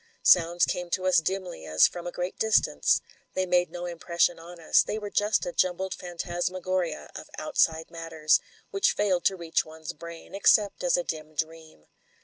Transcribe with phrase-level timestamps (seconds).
[0.23, 3.01] Sounds came to us dimly as from a great dis tance;
[3.35, 8.39] they made no impression on us— they were just a jumbled phantasmagoria of outside matters,
[8.71, 11.85] which failed to reach one's brain, except as a dim dream.